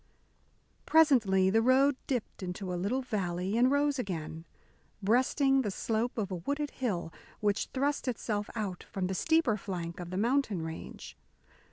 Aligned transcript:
Presently 0.87 1.51
the 1.51 1.61
road 1.61 1.95
dipped 2.07 2.41
into 2.41 2.73
a 2.73 2.73
little 2.73 3.03
valley 3.03 3.55
and 3.55 3.69
rose 3.69 3.99
again, 3.99 4.45
breasting 5.03 5.61
the 5.61 5.69
slope 5.69 6.17
of 6.17 6.31
a 6.31 6.37
wooded 6.37 6.71
hill 6.71 7.13
which 7.39 7.67
thrust 7.67 8.07
itself 8.07 8.49
out 8.55 8.81
from 8.89 9.05
the 9.05 9.13
steeper 9.13 9.57
flank 9.57 9.99
of 9.99 10.09
the 10.09 10.17
mountain 10.17 10.63
range. 10.63 11.15